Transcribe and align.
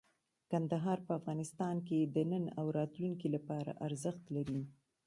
کندهار 0.51 0.99
په 1.07 1.11
افغانستان 1.19 1.75
کې 1.87 1.99
د 2.15 2.17
نن 2.31 2.45
او 2.59 2.65
راتلونکي 2.77 3.27
لپاره 3.35 3.71
ارزښت 3.87 4.23
لري. 4.35 4.61